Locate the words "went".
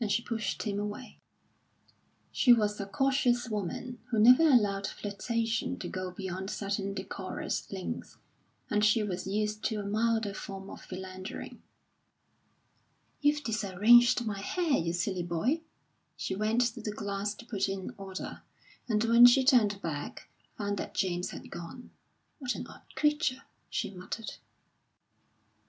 16.36-16.60